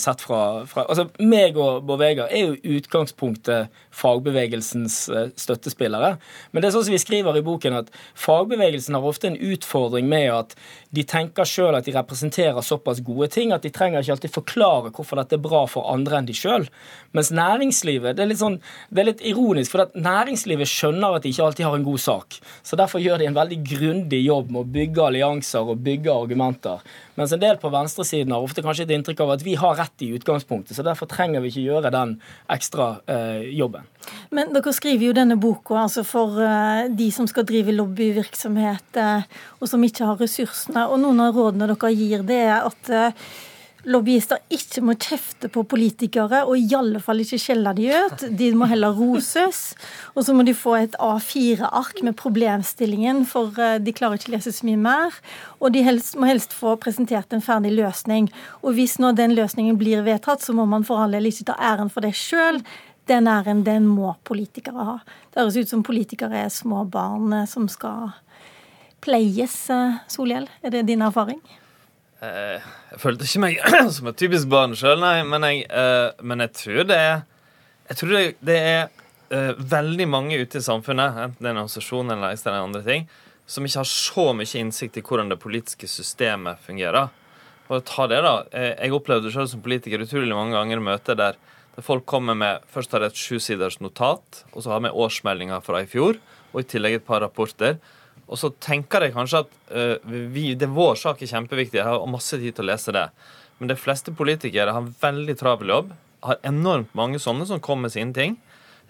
sett 0.00 0.22
fra, 0.22 0.62
fra, 0.70 0.86
Altså, 0.86 1.08
meg 1.18 1.58
og 1.58 1.82
Bård 1.88 1.98
Vegar 2.00 2.30
er 2.30 2.52
jo 2.52 2.76
utgangspunktet 2.78 3.82
fagbevegelsens 3.92 4.96
uh, 5.12 5.26
støttespillere. 5.38 6.16
Men 6.50 6.62
det 6.62 6.68
er 6.68 6.74
sånn 6.76 6.86
som 6.88 6.96
vi 6.96 7.02
skriver 7.02 7.38
i 7.38 7.44
boken, 7.44 7.76
at 7.82 7.92
fagbevegelsen 8.18 8.96
har 8.96 9.06
ofte 9.06 9.30
en 9.30 9.38
utfordring 9.38 10.08
med 10.10 10.30
at 10.32 10.56
de 10.92 11.04
tenker 11.08 11.48
sjøl 11.48 11.76
at 11.76 11.86
de 11.88 11.94
representerer 11.96 12.64
såpass 12.64 13.02
gode 13.04 13.30
ting 13.32 13.52
at 13.54 13.64
de 13.64 13.72
trenger 13.72 14.02
ikke 14.02 14.16
alltid 14.16 14.34
forklare 14.34 14.92
hvorfor 14.92 15.20
dette 15.20 15.38
er 15.38 15.44
bra 15.44 15.64
for 15.70 15.88
andre 15.92 16.18
enn 16.18 16.28
de 16.28 16.36
sjøl. 16.36 16.66
Mens 17.16 17.32
næringslivet 17.34 18.16
det 18.16 18.24
er, 18.24 18.30
litt 18.32 18.42
sånn, 18.42 18.58
det 18.90 19.02
er 19.02 19.10
litt 19.10 19.24
ironisk, 19.32 19.74
for 19.74 19.86
at 19.86 19.96
næringslivet 19.96 20.68
skjønner 20.68 21.16
at 21.16 21.24
de 21.24 21.32
ikke 21.32 21.46
alltid 21.46 21.68
har 21.68 21.78
en 21.78 21.86
god 21.86 22.02
sak. 22.02 22.38
Så 22.66 22.78
derfor 22.80 23.02
gjør 23.02 23.20
de 23.20 23.30
en 23.30 23.38
veldig 23.38 23.60
grundig 23.68 24.22
jobb 24.24 24.52
med 24.52 24.62
å 24.62 24.70
bygge 24.76 25.06
allianser 25.06 25.72
og 25.72 25.82
bygge 25.84 26.12
argumenter. 26.12 26.84
Mens 27.18 27.32
en 27.34 27.42
del 27.42 27.58
på 27.60 27.72
venstresiden 27.72 28.32
har 28.32 28.44
ofte 28.44 28.64
kanskje 28.64 28.86
et 28.88 28.94
inntrykk 28.96 29.24
av 29.24 29.34
at 29.36 29.46
vi 29.46 29.56
har 29.60 29.76
rett 29.80 30.04
i 30.04 30.12
utgangspunktet, 30.16 30.76
så 30.76 30.84
derfor 30.86 31.10
trenger 31.10 31.44
vi 31.44 31.52
ikke 31.52 31.66
gjøre 31.66 31.92
den 31.92 32.16
ekstra 32.52 32.94
eh, 33.10 33.48
jobben. 33.52 33.81
Men 34.32 34.52
dere 34.54 34.72
skriver 34.74 35.10
jo 35.10 35.14
denne 35.16 35.36
boka 35.40 35.76
altså 35.84 36.04
for 36.08 36.40
eh, 36.42 36.88
de 36.92 37.10
som 37.14 37.28
skal 37.28 37.46
drive 37.48 37.74
lobbyvirksomhet, 37.76 38.98
eh, 39.00 39.30
og 39.60 39.70
som 39.70 39.84
ikke 39.84 40.08
har 40.08 40.20
ressursene. 40.20 40.88
Og 40.88 41.00
noen 41.02 41.24
av 41.24 41.36
rådene 41.36 41.68
dere 41.72 41.94
gir, 41.94 42.24
det 42.26 42.38
er 42.46 42.62
at 42.64 42.92
eh, 42.92 43.26
lobbyister 43.82 44.38
ikke 44.54 44.80
må 44.86 44.94
kjefte 44.94 45.50
på 45.52 45.64
politikere, 45.68 46.44
og 46.46 46.54
i 46.56 46.70
alle 46.78 47.02
fall 47.02 47.20
ikke 47.20 47.40
skjelle 47.42 47.74
de 47.76 47.90
ut. 47.92 48.24
De 48.38 48.48
må 48.56 48.68
heller 48.70 48.94
roses. 48.96 49.60
Og 50.14 50.24
så 50.24 50.36
må 50.38 50.46
de 50.46 50.54
få 50.56 50.76
et 50.78 50.94
A4-ark 51.02 52.00
med 52.06 52.16
problemstillingen, 52.20 53.24
for 53.28 53.50
de 53.82 53.94
klarer 53.96 54.20
ikke 54.20 54.30
å 54.30 54.36
lese 54.36 54.54
så 54.54 54.68
mye 54.68 54.80
mer. 54.80 55.18
Og 55.58 55.74
de 55.74 55.82
helst, 55.84 56.14
må 56.14 56.30
helst 56.30 56.54
få 56.56 56.76
presentert 56.80 57.34
en 57.34 57.42
ferdig 57.44 57.74
løsning. 57.74 58.30
Og 58.62 58.78
hvis 58.78 58.96
nå 59.02 59.12
den 59.18 59.34
løsningen 59.36 59.76
blir 59.82 60.06
vedtatt, 60.06 60.46
så 60.46 60.54
må 60.56 60.64
man 60.70 60.86
for 60.86 61.02
all 61.02 61.18
del 61.18 61.28
ikke 61.28 61.50
ta 61.50 61.58
æren 61.74 61.90
for 61.92 62.06
det 62.06 62.14
sjøl. 62.16 62.62
Den 63.10 63.26
æren, 63.26 63.64
den 63.66 63.86
må 63.90 64.12
politikere 64.26 64.84
ha. 64.86 64.98
Det 65.32 65.42
høres 65.42 65.58
ut 65.58 65.72
som 65.72 65.82
politikere 65.82 66.44
er 66.44 66.52
små 66.54 66.84
barn 66.90 67.32
eh, 67.34 67.48
som 67.50 67.66
skal 67.70 68.12
pleies, 69.02 69.56
eh, 69.74 69.98
Solhjell. 70.12 70.46
Er 70.62 70.74
det 70.74 70.84
din 70.86 71.02
erfaring? 71.02 71.40
Eh, 72.22 72.62
jeg 72.92 73.02
følte 73.02 73.26
ikke 73.26 73.42
meg 73.42 73.58
som 73.96 74.10
et 74.12 74.20
typisk 74.22 74.50
barn 74.52 74.76
sjøl, 74.78 75.02
nei, 75.02 75.16
men 75.26 75.48
jeg, 75.48 75.66
men 76.22 76.46
jeg, 76.46 76.54
tror 76.60 76.86
det 76.86 76.98
er 76.98 77.24
Jeg 77.88 77.98
tror 77.98 78.14
det, 78.38 78.58
er 78.58 79.56
veldig 79.58 80.06
mange 80.12 80.36
ute 80.38 80.60
i 80.60 80.64
samfunnet, 80.64 81.16
enten 81.16 81.40
det 81.40 81.48
er 81.48 81.54
en 81.54 81.62
organisasjon 81.62 82.12
eller 82.12 82.36
en 82.36 82.58
andre 82.58 82.82
ting, 82.84 83.06
som 83.48 83.64
ikke 83.64 83.80
har 83.80 83.88
så 83.88 84.26
mye 84.36 84.60
innsikt 84.60 84.98
i 85.00 85.02
hvordan 85.02 85.32
det 85.32 85.40
politiske 85.40 85.88
systemet 85.88 86.60
fungerer. 86.62 87.08
Og 87.72 87.80
ta 87.88 88.06
det 88.06 88.20
da, 88.22 88.34
Jeg 88.52 88.92
opplevde 88.92 89.32
selv 89.32 89.48
som 89.48 89.64
politiker 89.64 90.04
utrolig 90.04 90.36
mange 90.36 90.52
ganger 90.52 90.84
møter 90.84 91.16
der, 91.16 91.40
der 91.76 91.84
folk 91.84 92.04
kommer 92.08 92.36
med 92.36 92.64
Først 92.68 92.92
har 92.92 93.00
de 93.00 93.08
et 93.08 93.18
sjusiders 93.18 93.80
notat, 93.80 94.44
og 94.52 94.62
så 94.62 94.74
har 94.74 94.84
vi 94.84 94.92
årsmeldinga 94.92 95.60
fra 95.64 95.82
i 95.82 95.88
fjor, 95.88 96.18
og 96.52 96.60
i 96.60 96.68
tillegg 96.68 96.98
et 96.98 97.06
par 97.06 97.22
rapporter. 97.24 97.78
Og 98.28 98.38
så 98.40 98.52
tenker 98.60 99.06
jeg 99.06 99.14
kanskje 99.16 99.42
at 99.44 99.54
uh, 99.72 100.12
vi, 100.32 100.52
det 100.56 100.68
er 100.68 100.76
vår 100.76 100.96
sak 101.00 101.22
er 101.22 101.32
kjempeviktig. 101.32 101.80
Jeg 101.80 101.88
har 101.88 102.04
masse 102.08 102.36
tid 102.38 102.56
til 102.56 102.64
å 102.64 102.70
lese 102.70 102.94
det. 102.94 103.08
Men 103.58 103.72
de 103.72 103.76
fleste 103.78 104.12
politikere 104.16 104.74
har 104.74 104.92
veldig 105.02 105.36
travel 105.40 105.72
jobb. 105.72 105.92
Har 106.24 106.40
enormt 106.46 106.92
mange 106.98 107.20
sånne 107.22 107.48
som 107.48 107.60
kommer 107.60 107.88
med 107.88 107.96
sine 107.96 108.16
ting. 108.16 108.36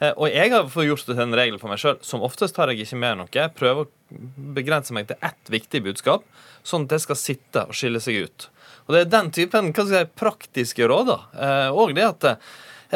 Uh, 0.02 0.10
og 0.16 0.32
jeg 0.32 0.50
har 0.50 0.66
gjort 0.66 1.04
det 1.06 1.14
til 1.14 1.22
en 1.22 1.36
regel 1.38 1.60
for 1.62 1.70
meg 1.70 1.78
sjøl. 1.82 2.00
Som 2.02 2.24
oftest 2.26 2.56
tar 2.56 2.72
jeg 2.72 2.82
ikke 2.82 2.98
med 2.98 3.20
noe. 3.20 3.30
Jeg 3.30 3.54
prøver 3.54 3.86
å 3.86 4.22
begrense 4.56 4.94
meg 4.96 5.06
til 5.10 5.20
ett 5.22 5.52
viktig 5.52 5.84
budskap, 5.84 6.26
sånn 6.66 6.88
at 6.88 6.96
det 6.96 7.02
skal 7.04 7.20
sitte 7.20 7.66
og 7.68 7.76
skille 7.78 8.02
seg 8.02 8.26
ut. 8.26 8.48
Og 8.88 8.96
det 8.96 9.04
er 9.04 9.12
den 9.12 9.30
typen 9.34 9.70
hva 9.70 9.86
skal 9.86 10.00
jeg, 10.00 10.10
praktiske 10.18 10.88
råd. 10.90 11.12
da. 11.12 11.20
Uh, 11.36 11.68
og 11.76 11.94
det 11.94 12.08
at 12.08 12.28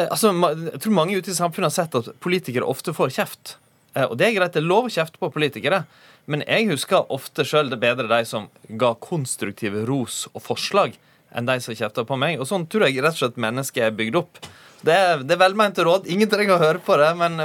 altså, 0.09 0.33
Jeg 0.35 0.83
tror 0.83 0.99
mange 0.99 1.15
ute 1.15 1.31
i 1.31 1.37
samfunnet 1.37 1.71
har 1.71 1.77
sett 1.79 1.97
at 1.97 2.11
politikere 2.23 2.67
ofte 2.67 2.95
får 2.97 3.15
kjeft. 3.15 3.55
Og 3.97 4.13
det 4.19 4.27
er 4.27 4.35
greit, 4.35 4.53
det 4.53 4.61
er 4.61 4.69
lov 4.69 4.85
å 4.85 4.93
kjefte 4.93 5.17
på 5.17 5.31
politikere. 5.33 5.85
Men 6.29 6.43
jeg 6.43 6.67
husker 6.69 7.07
ofte 7.13 7.45
sjøl 7.47 7.71
det 7.71 7.79
bedre 7.81 8.05
de 8.11 8.19
som 8.27 8.49
ga 8.67 8.91
konstruktive 9.01 9.85
ros 9.87 10.25
og 10.35 10.43
forslag, 10.43 10.97
enn 11.35 11.49
de 11.49 11.59
som 11.63 11.75
kjefter 11.75 12.07
på 12.07 12.19
meg. 12.19 12.39
Og 12.39 12.49
sånn 12.49 12.67
tror 12.69 12.87
jeg 12.87 13.01
rett 13.01 13.17
og 13.17 13.23
slett 13.25 13.43
mennesket 13.47 13.89
er 13.89 13.97
bygd 13.97 14.21
opp. 14.21 14.41
Det 14.85 14.93
er, 14.93 15.21
det 15.25 15.33
er 15.33 15.39
velmente 15.41 15.83
råd. 15.85 16.05
Ingen 16.11 16.29
trenger 16.29 16.55
å 16.55 16.61
høre 16.61 16.81
på 16.83 16.95
det, 17.01 17.09
men, 17.17 17.37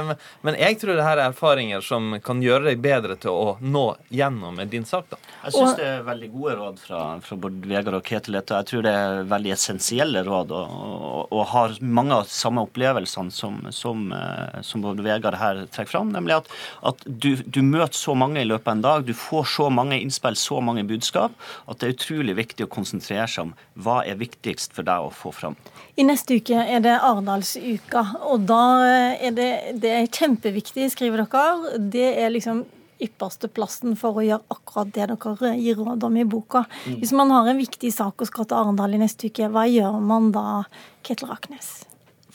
men, 0.45 0.57
jeg 0.59 0.77
tror 0.81 0.97
det 0.97 1.05
her 1.05 1.17
er 1.17 1.31
erfaringer 1.31 1.81
som 1.85 2.13
kan 2.23 2.41
gjøre 2.43 2.69
deg 2.69 2.81
bedre 2.83 3.17
til 3.19 3.33
å 3.33 3.55
nå 3.61 3.85
gjennom 4.13 4.59
med 4.59 4.69
din 4.73 4.85
sak. 4.85 5.07
da. 5.09 5.17
Jeg 5.47 5.55
syns 5.55 5.77
det 5.79 5.87
er 5.87 6.05
veldig 6.05 6.29
gode 6.33 6.55
råd 6.59 6.81
fra, 6.83 6.99
fra 7.25 7.37
Bård 7.41 7.65
Vegar 7.69 7.97
og 7.97 8.05
Ketil 8.05 8.37
Ette. 8.37 8.59
Jeg 8.61 8.69
tror 8.69 8.85
det 8.85 8.93
er 8.99 9.25
veldig 9.31 9.53
essensielle 9.55 10.23
råd, 10.27 10.53
og, 10.53 10.75
og, 10.77 11.33
og 11.33 11.43
har 11.55 11.75
mange 11.81 12.19
av 12.19 12.29
de 12.29 12.35
samme 12.35 12.63
opplevelsene 12.67 13.33
som, 13.33 13.57
som, 13.73 14.05
eh, 14.13 14.61
som 14.65 14.85
Bård 14.85 15.01
Vegar 15.03 15.39
her 15.41 15.63
trekker 15.73 15.95
fram. 15.95 16.13
Nemlig 16.13 16.37
at, 16.37 16.53
at 16.93 17.01
du, 17.07 17.33
du, 17.43 17.63
møter 17.65 17.97
så 17.97 18.13
mange 18.17 18.43
i 18.43 18.47
løpet 18.47 18.69
av 18.69 18.77
en 18.77 18.85
dag, 18.85 19.07
du 19.09 19.15
får 19.17 19.49
så 19.55 19.71
mange 19.73 19.97
innspill, 19.97 20.37
så 20.37 20.61
mange 20.61 20.85
budskap, 20.87 21.33
at 21.65 21.81
det 21.81 21.89
er 21.89 21.97
utrolig 21.97 22.37
viktig 22.37 22.67
å 22.67 22.71
konsentrere 22.71 23.27
seg 23.31 23.49
om 23.49 23.57
hva 23.73 24.01
er 24.05 24.19
viktigst 24.19 24.75
for 24.75 24.85
deg 24.85 25.07
å 25.07 25.11
få 25.13 25.31
fram. 25.33 25.57
I 25.97 26.05
neste 26.05 26.37
uke 26.37 26.57
er 26.61 26.83
det 26.85 26.93
Arendalsuka, 26.99 28.05
og 28.29 28.45
da 28.49 28.63
er 29.17 29.33
det, 29.35 29.49
det 29.81 29.93
er 29.97 30.09
kjempeviktig, 30.09 30.91
skriver 30.93 31.25
dere. 31.25 31.77
Det 31.93 32.09
er 32.21 32.33
liksom 32.33 32.63
ypperste 33.03 33.49
plassen 33.51 33.97
for 33.99 34.19
å 34.19 34.25
gjøre 34.25 34.53
akkurat 34.53 34.93
det 34.95 35.07
dere 35.11 35.53
gir 35.59 35.79
råd 35.81 36.05
om 36.07 36.19
i 36.19 36.27
boka. 36.27 36.65
Mm. 36.85 36.99
Hvis 37.01 37.15
man 37.17 37.33
har 37.33 37.49
en 37.49 37.59
viktig 37.59 37.91
sak 37.93 38.21
og 38.21 38.29
skal 38.29 38.47
til 38.47 38.59
Arendal 38.59 38.95
i 38.95 39.01
neste 39.01 39.31
uke, 39.31 39.49
hva 39.51 39.65
gjør 39.69 39.97
man 40.03 40.31
da, 40.35 40.63
Ketil 41.03 41.33
Raknes? 41.33 41.73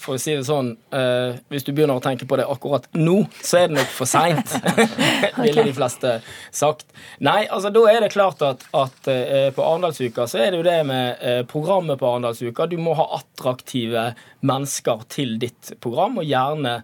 For 0.09 0.17
å 0.17 0.23
si 0.23 0.33
det 0.33 0.47
sånn, 0.49 0.73
uh, 0.95 1.37
hvis 1.53 1.67
du 1.67 1.75
begynner 1.75 1.99
å 1.99 2.05
tenke 2.05 2.27
på 2.29 2.39
det 2.41 2.47
akkurat 2.49 2.89
nå, 2.97 3.21
så 3.45 3.61
er 3.61 3.69
det 3.69 3.79
nok 3.79 3.91
for 3.93 4.09
seint. 4.09 4.55
Ville 5.45 5.67
de 5.67 5.75
fleste 5.77 6.15
sagt. 6.55 6.89
Nei, 7.25 7.43
altså 7.45 7.73
da 7.75 7.85
er 7.93 8.01
det 8.05 8.13
klart 8.15 8.43
at, 8.47 8.65
at 8.73 9.11
uh, 9.13 9.51
på 9.55 9.65
Arendalsuka 9.65 10.29
så 10.31 10.41
er 10.43 10.53
det 10.53 10.63
jo 10.63 10.67
det 10.67 10.79
med 10.89 11.21
uh, 11.21 11.43
programmet 11.51 12.01
på 12.01 12.09
Arendalsuka. 12.09 12.69
Du 12.71 12.79
må 12.81 12.97
ha 12.99 13.11
attraktive 13.21 14.13
mennesker 14.49 15.05
til 15.13 15.37
ditt 15.43 15.75
program, 15.85 16.21
og 16.23 16.29
gjerne 16.29 16.81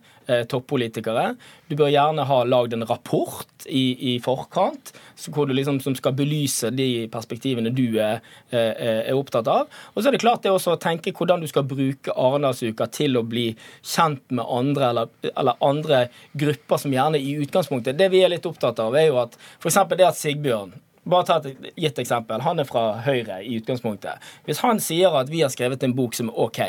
toppolitikere. 0.50 1.34
Du 1.68 1.76
bør 1.78 1.92
gjerne 1.92 2.26
ha 2.28 2.38
lagd 2.48 2.76
en 2.76 2.86
rapport 2.88 3.66
i, 3.66 4.14
i 4.14 4.20
forkant 4.22 4.92
liksom, 5.16 5.80
som 5.80 5.94
skal 5.96 6.14
belyse 6.16 6.70
de 6.74 7.06
perspektivene 7.12 7.72
du 7.74 7.98
er, 8.00 8.20
er, 8.50 8.72
er, 9.04 9.14
opptatt 9.14 9.48
av. 9.48 9.68
Og 9.94 10.02
så 10.02 10.08
er 10.08 10.16
det 10.16 10.22
klart 10.24 10.42
det 10.44 10.52
også 10.52 10.74
å 10.74 10.80
tenke 10.80 11.14
hvordan 11.16 11.40
du 11.40 11.48
skal 11.50 11.66
bruke 11.68 12.12
Arendalsuka 12.12 12.88
til 12.92 13.16
å 13.16 13.24
bli 13.26 13.50
kjent 13.82 14.24
med 14.30 14.44
andre, 14.44 14.90
eller, 14.90 15.12
eller, 15.34 15.60
andre 15.64 16.06
grupper 16.32 16.80
som 16.80 16.92
gjerne 16.92 17.18
i 17.18 17.36
utgangspunktet 17.40 17.98
Det 17.98 18.10
vi 18.12 18.24
er 18.24 18.32
litt 18.32 18.46
opptatt 18.46 18.80
av, 18.82 18.96
er 18.96 19.08
jo 19.08 19.20
at 19.22 19.38
f.eks. 19.60 19.80
det 19.94 20.08
at 20.08 20.18
Sigbjørn 20.18 20.74
bare 21.04 21.26
ta 21.28 21.37
et 21.40 21.66
gitt 21.76 21.99
eksempel. 22.00 22.40
Han 22.44 22.61
er 22.61 22.68
fra 22.68 22.84
Høyre 23.04 23.40
i 23.44 23.58
utgangspunktet. 23.58 24.23
Hvis 24.46 24.62
han 24.64 24.80
sier 24.82 25.14
at 25.18 25.30
vi 25.32 25.42
har 25.44 25.52
skrevet 25.52 25.82
en 25.84 25.94
bok 25.96 26.16
som 26.16 26.30
er 26.30 26.38
OK, 26.46 26.61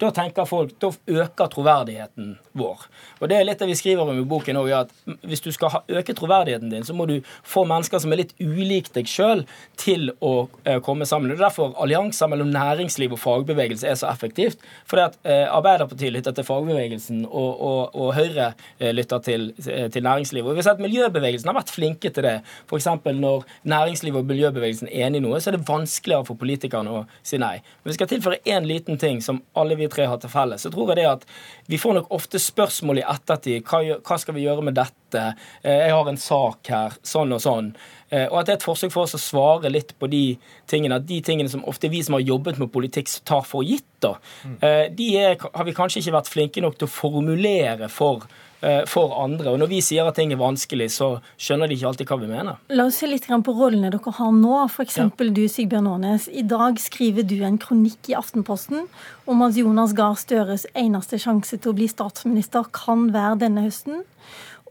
da 0.00 0.10
tenker 0.14 0.48
folk, 0.48 0.72
da 0.80 0.92
øker 1.22 1.50
troverdigheten 1.52 2.36
vår. 2.58 2.86
Og 3.20 3.28
det 3.30 3.38
er 3.38 3.46
litt 3.46 3.60
det 3.60 3.68
vi 3.68 3.76
skriver 3.78 4.08
om 4.08 4.20
i 4.20 4.26
boken 4.28 4.60
òg, 4.60 4.72
at 4.82 5.18
hvis 5.28 5.44
du 5.44 5.50
skal 5.54 5.82
øke 5.92 6.16
troverdigheten 6.16 6.72
din, 6.72 6.86
så 6.88 6.96
må 6.96 7.06
du 7.10 7.18
få 7.44 7.66
mennesker 7.68 8.02
som 8.02 8.14
er 8.14 8.22
litt 8.22 8.34
ulike 8.40 8.94
deg 8.96 9.10
sjøl, 9.10 9.44
til 9.80 10.10
å 10.24 10.32
eh, 10.68 10.78
komme 10.84 11.06
sammen. 11.08 11.30
Det 11.30 11.38
er 11.38 11.46
derfor 11.46 11.76
allianser 11.82 12.30
mellom 12.30 12.52
næringsliv 12.52 13.14
og 13.16 13.20
fagbevegelse 13.20 13.88
er 13.88 13.96
så 13.98 14.08
effektivt. 14.12 14.62
Fordi 14.88 15.04
at 15.08 15.16
eh, 15.26 15.44
Arbeiderpartiet 15.52 16.14
lytter 16.14 16.34
til 16.36 16.46
fagbevegelsen, 16.46 17.24
og, 17.28 17.50
og, 17.60 17.96
og 17.98 18.12
Høyre 18.16 18.52
eh, 18.78 18.92
lytter 18.94 19.22
til, 19.24 19.48
til 19.56 20.06
næringslivet. 20.06 20.48
Og 20.48 20.56
vi 20.56 20.62
har 20.62 20.70
sett 20.70 20.82
Miljøbevegelsen 20.82 21.50
har 21.50 21.58
vært 21.58 21.72
flinke 21.74 22.12
til 22.12 22.28
det. 22.28 22.36
F.eks. 22.70 22.90
når 23.12 23.46
næringslivet 23.68 23.81
og 23.88 24.28
miljøbevegelsen 24.28 24.88
enige 24.88 25.20
i 25.20 25.24
noe, 25.24 25.40
så 25.40 25.50
er 25.50 25.56
det 25.56 25.68
vanskeligere 25.68 26.26
for 26.28 26.38
politikerne 26.40 26.92
å 26.92 27.02
si 27.26 27.40
nei. 27.42 27.56
Men 27.82 27.90
vi 27.90 27.98
skal 27.98 28.10
tilføre 28.10 28.40
én 28.46 28.66
liten 28.68 28.98
ting 28.98 29.20
som 29.24 29.42
alle 29.58 29.76
vi 29.78 29.90
tre 29.92 30.06
har 30.06 30.20
til 30.22 30.32
felles. 30.32 30.62
Så 30.62 30.70
tror 30.72 30.92
jeg 30.92 31.02
det 31.02 31.10
at 31.10 31.26
vi 31.66 31.80
får 31.80 31.98
nok 31.98 32.12
ofte 32.14 32.40
spørsmål 32.42 33.02
i 33.02 33.06
ettertid. 33.14 33.64
Hva, 33.66 34.00
hva 34.00 34.18
skal 34.20 34.38
vi 34.38 34.46
gjøre 34.46 34.66
med 34.68 34.78
dette? 34.78 35.01
Eh, 35.18 35.86
jeg 35.86 35.96
har 35.96 36.08
en 36.08 36.20
sak 36.20 36.70
her. 36.72 36.96
Sånn 37.06 37.34
og 37.34 37.42
sånn. 37.44 37.72
Eh, 38.10 38.26
og 38.28 38.40
at 38.40 38.48
det 38.48 38.54
er 38.54 38.60
et 38.60 38.68
forsøk 38.68 38.92
for 38.94 39.06
oss 39.06 39.16
å 39.16 39.22
svare 39.22 39.72
litt 39.72 39.94
på 39.98 40.08
de 40.12 40.24
tingene 40.70 41.00
at 41.00 41.08
de 41.08 41.20
tingene 41.24 41.52
som 41.52 41.64
ofte 41.68 41.90
vi 41.92 42.02
som 42.04 42.18
har 42.18 42.24
jobbet 42.24 42.60
med 42.62 42.72
politikk, 42.74 43.10
tar 43.28 43.44
for 43.48 43.66
gitt, 43.66 43.88
da, 44.02 44.16
mm. 44.44 44.56
eh, 44.66 44.86
de 44.92 45.08
er, 45.18 45.36
har 45.40 45.66
vi 45.68 45.74
kanskje 45.76 46.02
ikke 46.02 46.16
vært 46.18 46.32
flinke 46.32 46.64
nok 46.64 46.78
til 46.78 46.88
å 46.88 46.96
formulere 46.96 47.90
for 47.92 48.26
Eh, 48.62 48.84
for 48.86 49.10
andre. 49.18 49.50
Og 49.50 49.58
når 49.58 49.70
vi 49.72 49.80
sier 49.82 50.06
at 50.06 50.14
ting 50.14 50.30
er 50.30 50.38
vanskelig, 50.38 50.86
så 50.94 51.16
skjønner 51.34 51.66
de 51.66 51.74
ikke 51.74 51.88
alltid 51.88 52.10
hva 52.12 52.18
vi 52.20 52.28
mener. 52.30 52.60
La 52.70 52.84
oss 52.86 53.00
se 53.02 53.08
litt 53.10 53.26
på 53.26 53.54
rollene 53.58 53.90
dere 53.90 54.12
har 54.14 54.30
nå. 54.36 54.52
F.eks. 54.68 55.00
Ja. 55.00 55.08
du, 55.10 55.42
Sigbjørn 55.50 55.88
Aanes. 55.90 56.28
I 56.30 56.44
dag 56.46 56.78
skriver 56.78 57.26
du 57.26 57.40
en 57.42 57.58
kronikk 57.58 58.12
i 58.12 58.14
Aftenposten 58.14 58.86
om 59.26 59.42
at 59.42 59.58
Jonas 59.58 59.96
Gahr 59.98 60.14
Støres 60.14 60.68
eneste 60.78 61.18
sjanse 61.18 61.58
til 61.58 61.72
å 61.72 61.74
bli 61.74 61.90
statsminister 61.90 62.70
kan 62.70 63.08
være 63.10 63.40
denne 63.42 63.66
høsten. 63.66 64.04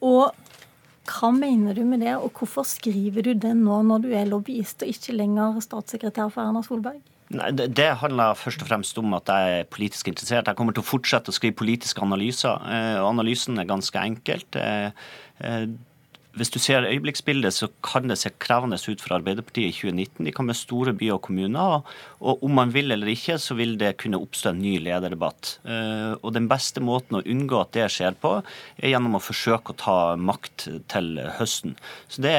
Og 0.01 0.31
hva 1.11 1.31
mener 1.33 1.75
du 1.77 1.83
med 1.85 2.03
det, 2.05 2.13
og 2.17 2.33
hvorfor 2.37 2.65
skriver 2.67 3.25
du 3.25 3.33
den 3.33 3.63
nå 3.65 3.81
når 3.85 4.03
du 4.05 4.11
er 4.15 4.29
lobbyist 4.29 4.85
og 4.85 4.91
ikke 4.93 5.15
lenger 5.17 5.61
statssekretær 5.63 6.29
for 6.33 6.45
Erna 6.45 6.61
Solberg? 6.65 7.01
Nei, 7.31 7.47
det, 7.55 7.85
handler 8.01 8.35
først 8.35 8.63
og 8.63 8.67
fremst 8.67 8.97
om 8.99 9.13
at 9.15 9.29
jeg 9.31 9.61
er 9.61 9.69
politisk 9.71 10.09
interessert. 10.11 10.49
Jeg 10.49 10.57
kommer 10.59 10.75
til 10.75 10.83
å 10.83 10.89
fortsette 10.89 11.31
å 11.31 11.35
skrive 11.35 11.55
politiske 11.61 12.03
analyser. 12.03 12.59
og 12.99 13.07
analysen 13.13 13.61
er 13.61 13.69
ganske 13.69 14.03
enkelt. 14.03 14.57
Hvis 16.31 16.51
du 16.53 16.59
ser 16.63 16.85
øyeblikksbildet, 16.87 17.51
så 17.51 17.67
kan 17.83 18.07
det 18.07 18.15
se 18.21 18.29
krevende 18.39 18.77
ut 18.79 19.01
for 19.03 19.17
Arbeiderpartiet 19.17 19.67
i 19.67 19.75
2019. 19.75 20.25
De 20.25 20.31
kan 20.31 20.47
være 20.47 20.59
store 20.61 20.93
byer 20.95 21.17
og 21.17 21.25
kommuner, 21.27 21.81
og 22.21 22.43
om 22.45 22.53
man 22.55 22.71
vil 22.71 22.93
eller 22.95 23.09
ikke, 23.11 23.35
så 23.41 23.57
vil 23.57 23.73
det 23.79 23.97
kunne 23.99 24.19
oppstå 24.21 24.53
en 24.53 24.61
ny 24.63 24.77
lederdebatt. 24.79 25.57
Eh, 25.67 26.13
og 26.21 26.31
den 26.35 26.47
beste 26.47 26.79
måten 26.83 27.19
å 27.19 27.23
unngå 27.25 27.59
at 27.59 27.73
det 27.75 27.89
skjer 27.91 28.15
på, 28.21 28.37
er 28.79 28.93
gjennom 28.93 29.17
å 29.19 29.21
forsøke 29.23 29.73
å 29.73 29.79
ta 29.81 29.97
makt 30.15 30.67
til 30.93 31.19
høsten. 31.39 31.75
Så 32.07 32.23
det, 32.23 32.33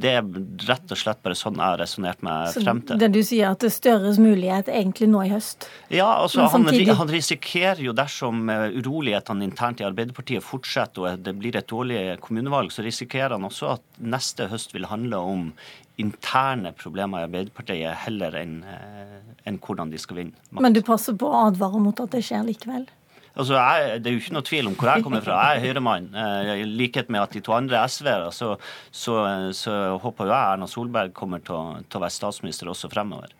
det 0.00 0.14
er 0.16 0.32
rett 0.70 0.96
og 0.96 1.02
slett 1.02 1.20
bare 1.20 1.36
sånn 1.36 1.60
jeg 1.60 1.66
har 1.66 1.82
resonnert 1.82 2.24
meg 2.24 2.56
frem 2.56 2.80
til. 2.80 2.96
Så 2.96 3.02
Det 3.04 3.12
du 3.12 3.20
sier 3.20 3.52
at 3.52 3.60
det 3.60 3.68
er 3.68 3.76
størres 3.76 4.22
mulighet 4.22 4.72
egentlig 4.72 5.10
nå 5.12 5.26
i 5.26 5.34
høst? 5.34 5.68
Ja, 5.92 6.08
altså 6.22 6.48
han, 6.48 6.64
han, 6.64 7.12
risikerer 7.12 7.84
jo 7.84 7.92
dersom 7.96 8.48
eh, 8.48 8.70
urolighetene 8.80 9.44
internt 9.44 9.84
i 9.84 9.88
Arbeiderpartiet 9.90 10.40
fortsetter 10.46 11.04
og 11.04 11.22
det 11.26 11.36
blir 11.36 11.60
et 11.60 11.68
dårlig 11.68 12.00
kommunevalg, 12.24 12.72
så 12.72 12.80
risikerer 12.80 13.01
risikerer 13.02 13.36
han 13.36 13.44
også 13.44 13.76
at 13.76 13.82
neste 13.98 14.48
høst 14.48 14.74
vil 14.74 14.86
handle 14.86 15.18
om 15.18 15.52
interne 16.00 16.72
problemer 16.72 17.20
i 17.20 17.26
Arbeiderpartiet 17.28 18.06
heller 18.06 18.34
enn 18.34 18.62
eh, 18.64 19.20
en 19.46 19.58
hvordan 19.58 19.90
de 19.92 19.98
skal 19.98 20.16
vinne 20.22 20.32
makt. 20.50 20.62
Men 20.62 20.74
du 20.74 20.82
passer 20.82 21.14
på 21.14 21.28
å 21.28 21.48
advare 21.48 21.80
mot 21.82 22.00
at 22.00 22.12
det 22.14 22.22
skjer 22.24 22.46
likevel? 22.46 22.86
Altså, 23.32 23.56
jeg, 23.56 24.00
Det 24.02 24.10
er 24.10 24.14
jo 24.14 24.20
ikke 24.20 24.34
noe 24.36 24.44
tvil 24.44 24.66
om 24.68 24.74
hvor 24.76 24.90
jeg 24.90 25.04
kommer 25.04 25.22
fra. 25.24 25.36
Jeg 25.48 25.60
er 25.60 25.66
Høyre-mann. 25.66 26.08
Eh, 26.14 26.54
I 26.62 26.66
likhet 26.68 27.08
med 27.12 27.22
at 27.22 27.32
de 27.32 27.40
to 27.44 27.52
andre 27.56 27.84
SV-ere, 27.88 28.32
så, 28.32 28.56
så, 28.90 29.20
så, 29.56 29.76
håper 30.02 30.28
jo 30.28 30.34
jeg 30.34 30.56
Erna 30.56 30.68
Solberg 30.68 31.14
kommer 31.16 31.44
til 31.44 31.56
å, 31.56 31.64
til 31.86 32.00
å 32.00 32.04
være 32.04 32.16
statsminister 32.18 32.72
også 32.72 32.92
fremover. 32.92 33.32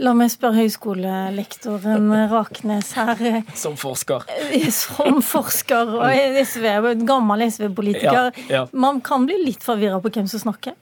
La 0.00 0.14
meg 0.16 0.30
spørre 0.32 0.62
høyskolelektoren 0.62 2.06
Raknes 2.30 2.94
her. 2.96 3.42
Som 3.58 3.76
forsker. 3.80 4.24
Som 4.72 5.20
forsker 5.24 5.96
og 5.98 6.38
SV, 6.40 6.68
gammel 7.08 7.44
SV-politiker. 7.50 8.30
Ja, 8.46 8.46
ja. 8.48 8.62
Man 8.72 9.02
kan 9.04 9.28
bli 9.28 9.36
litt 9.44 9.64
forvirra 9.66 10.00
på 10.00 10.12
hvem 10.14 10.30
som 10.30 10.40
snakker? 10.46 10.78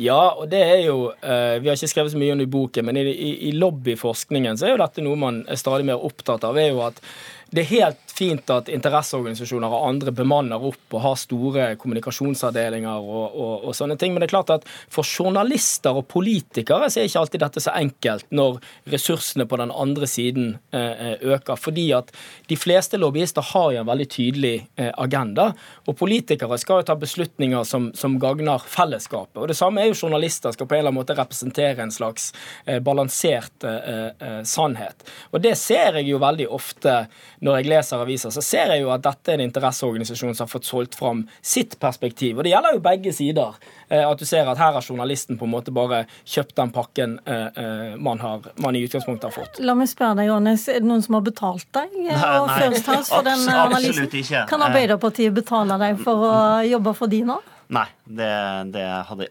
Ja, 0.00 0.32
og 0.38 0.46
det 0.48 0.60
er 0.62 0.78
jo 0.86 1.10
uh, 1.10 1.56
Vi 1.60 1.68
har 1.68 1.76
ikke 1.76 1.90
skrevet 1.90 2.12
så 2.14 2.20
mye 2.20 2.32
om 2.32 2.40
det 2.40 2.46
i 2.46 2.52
boken, 2.52 2.86
men 2.88 3.00
i, 3.00 3.04
i, 3.10 3.32
i 3.50 3.54
lobbyforskningen 3.58 4.56
så 4.56 4.68
er 4.68 4.72
jo 4.72 4.80
dette 4.80 5.04
noe 5.04 5.18
man 5.20 5.42
er 5.50 5.60
stadig 5.60 5.84
mer 5.88 6.04
opptatt 6.08 6.46
av. 6.48 6.56
er 6.56 6.70
jo 6.70 6.80
at 6.86 7.02
det 7.50 7.64
er 7.64 7.70
helt 7.70 8.08
fint 8.18 8.50
at 8.50 8.68
interesseorganisasjoner 8.72 9.72
og 9.72 9.86
andre 9.88 10.12
bemanner 10.14 10.62
opp 10.68 10.96
og 10.96 11.02
har 11.04 11.18
store 11.20 11.66
kommunikasjonsavdelinger 11.80 12.98
og, 12.98 13.26
og, 13.28 13.52
og, 13.68 13.74
sånne 13.76 13.96
ting. 14.00 14.12
Men 14.12 14.22
det 14.22 14.28
er 14.28 14.34
klart 14.34 14.52
at 14.56 14.66
for 14.92 15.06
journalister 15.06 15.96
og 15.96 16.08
politikere 16.10 16.90
så 16.90 17.00
er 17.00 17.08
ikke 17.08 17.22
alltid 17.22 17.44
dette 17.44 17.62
så 17.62 17.74
enkelt 17.78 18.26
når 18.34 18.58
ressursene 18.92 19.46
på 19.48 19.60
den 19.60 19.72
andre 19.72 20.08
siden 20.10 20.50
eh, 20.74 21.14
øker. 21.22 21.60
Fordi 21.60 21.86
at 21.96 22.10
de 22.50 22.58
fleste 22.58 23.00
lobbyister 23.00 23.46
har 23.52 23.70
jo 23.74 23.82
en 23.84 23.90
veldig 23.90 24.08
tydelig 24.12 24.54
eh, 24.76 24.90
agenda. 24.98 25.52
Og 25.86 25.96
politikere 26.00 26.58
skal 26.60 26.82
jo 26.82 26.88
ta 26.90 26.98
beslutninger 26.98 27.64
som, 27.68 27.90
som 27.94 28.18
gagner 28.20 28.66
fellesskapet. 28.66 29.38
Og 29.38 29.52
det 29.52 29.58
samme 29.58 29.84
er 29.84 29.92
jo 29.92 30.00
journalister 30.02 30.56
skal 30.56 30.68
på 30.68 30.76
en 30.76 30.82
eller 30.82 30.92
annen 30.92 31.00
måte 31.04 31.16
representere 31.18 31.86
en 31.86 31.94
slags 31.94 32.32
eh, 32.66 32.82
balansert 32.82 33.64
eh, 33.68 34.10
eh, 34.10 34.42
sannhet. 34.48 35.06
Og 35.30 35.42
det 35.44 35.54
ser 35.60 36.00
jeg 36.00 36.10
jo 36.10 36.20
veldig 36.22 36.50
ofte 36.58 36.98
når 37.44 37.60
jeg 37.60 37.70
leser 37.70 38.02
aviser, 38.02 38.32
så 38.34 38.42
ser 38.44 38.72
jeg 38.74 38.82
jo 38.82 38.92
at 38.94 39.04
dette 39.04 39.32
er 39.32 39.38
en 39.38 39.46
interesseorganisasjon 39.46 40.34
som 40.34 40.44
har 40.44 40.50
fått 40.50 40.68
solgt 40.68 40.98
fram 40.98 41.24
sitt 41.40 41.78
perspektiv. 41.80 42.38
Og 42.38 42.46
det 42.46 42.52
gjelder 42.52 42.76
jo 42.76 42.82
begge 42.84 43.12
sider. 43.14 43.58
Eh, 43.88 44.02
at 44.02 44.18
du 44.18 44.26
ser 44.28 44.48
at 44.50 44.60
her 44.60 44.74
har 44.76 44.84
journalisten 44.84 45.38
på 45.38 45.46
en 45.46 45.54
måte 45.54 45.74
bare 45.74 46.04
kjøpt 46.24 46.56
den 46.58 46.72
pakken 46.74 47.18
eh, 47.24 47.46
eh, 47.62 47.96
man, 47.96 48.20
har, 48.24 48.50
man 48.62 48.76
i 48.76 48.82
utgangspunktet 48.86 49.30
har 49.30 49.36
fått. 49.36 49.62
La 49.64 49.76
meg 49.78 49.90
spørre 49.90 50.18
deg, 50.20 50.30
Johannes, 50.32 50.66
er 50.72 50.82
det 50.82 50.90
noen 50.90 51.04
som 51.04 51.18
har 51.18 51.26
betalt 51.28 51.68
deg 51.78 51.94
nei, 51.98 52.16
nei. 52.16 53.02
for 53.08 53.26
den? 53.26 53.48
Absolutt 53.58 54.18
ikke. 54.22 54.44
Kan 54.50 54.66
Arbeiderpartiet 54.66 55.36
betale 55.36 55.78
deg 55.80 56.02
for 56.02 56.28
å 56.28 56.36
jobbe 56.66 56.96
for 56.98 57.10
de 57.12 57.22
nå? 57.28 57.38
Nei, 57.74 57.88
det, 58.04 58.32
det 58.74 58.86
hadde 59.10 59.28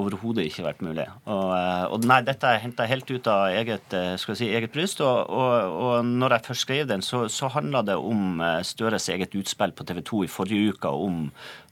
overhodet 0.00 0.48
ikke 0.48 0.64
vært 0.66 0.82
mulig. 0.82 1.04
Og, 1.30 1.50
eh, 1.54 1.84
og 1.92 2.06
nei, 2.08 2.20
dette 2.26 2.54
henta 2.62 2.86
helt 2.90 3.10
ut 3.10 3.28
av 3.30 3.54
eget, 3.54 3.94
eh, 3.94 4.16
si, 4.18 4.48
eget 4.50 4.72
bryst. 4.74 5.02
Og, 5.04 5.30
og, 5.30 5.76
og, 5.84 6.08
når 6.08 6.36
jeg 6.36 6.46
først 6.48 6.66
skrev 6.66 6.88
den, 6.90 7.04
så, 7.04 7.24
så 7.30 7.50
handla 7.54 7.84
det 7.86 7.96
om 7.98 8.42
eh, 8.42 8.62
Støres 8.66 9.08
eget 9.14 9.36
utspill 9.38 9.74
på 9.76 9.86
TV 9.86 10.02
2 10.02 10.24
i 10.24 10.32
forrige 10.32 10.74
uke 10.74 10.90
om 10.90 11.28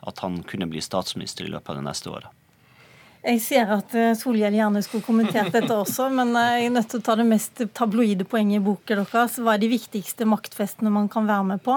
at 0.06 0.22
han 0.22 0.42
kunne 0.46 0.70
bli 0.70 0.82
statsminister 0.82 1.46
i 1.46 1.52
løpet 1.52 1.74
av 1.74 1.80
det 1.80 1.88
neste 1.88 2.14
året. 2.14 2.41
Jeg 3.22 3.38
ser 3.38 3.68
at 3.70 3.92
eh, 3.94 4.16
Solhjell 4.18 4.56
gjerne 4.56 4.80
skulle 4.82 5.04
kommentert 5.06 5.52
dette 5.54 5.70
også, 5.70 6.08
men 6.10 6.32
eh, 6.34 6.56
jeg 6.58 6.66
er 6.66 6.72
nødt 6.74 6.88
til 6.90 6.98
å 6.98 7.04
ta 7.06 7.14
det 7.20 7.26
mest 7.28 7.60
tabloide 7.78 8.26
poenget 8.26 8.58
i 8.58 8.64
boken 8.66 9.04
deres. 9.04 9.36
Hva 9.38 9.54
er 9.54 9.62
de 9.62 9.68
viktigste 9.70 10.26
maktfestene 10.26 10.90
man 10.90 11.06
kan 11.12 11.28
være 11.30 11.46
med 11.52 11.62
på? 11.62 11.76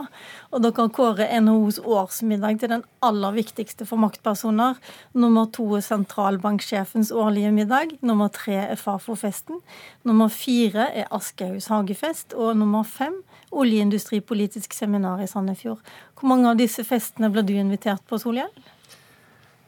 Og 0.50 0.64
dere 0.66 0.88
kårer 0.98 1.30
NHOs 1.46 1.78
årsmiddag 1.86 2.64
til 2.64 2.74
den 2.74 2.86
aller 3.06 3.38
viktigste 3.38 3.86
for 3.86 4.02
maktpersoner. 4.02 4.82
Nummer 5.14 5.46
to 5.54 5.68
er 5.78 5.86
sentralbanksjefens 5.86 7.14
årlige 7.14 7.54
middag. 7.54 7.94
Nummer 8.02 8.34
tre 8.34 8.64
er 8.64 8.82
Fafo-festen. 8.82 9.62
Nummer 10.02 10.34
fire 10.34 10.90
er 10.98 11.14
Aschehougs 11.14 11.70
hagefest. 11.70 12.34
Og 12.34 12.58
nummer 12.58 12.90
fem 12.90 13.22
oljeindustripolitisk 13.54 14.74
seminar 14.74 15.22
i 15.22 15.30
Sandefjord. 15.30 15.86
Hvor 16.18 16.34
mange 16.34 16.50
av 16.50 16.58
disse 16.58 16.82
festene 16.90 17.30
ble 17.30 17.46
du 17.46 17.54
invitert 17.54 18.02
på, 18.10 18.18
Solhjell? 18.18 18.50